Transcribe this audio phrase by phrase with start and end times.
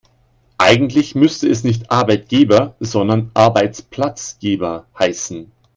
[0.57, 5.51] Eigentlich müsste es nicht Arbeitgeber, sondern Arbeitsplatzgeber heißen.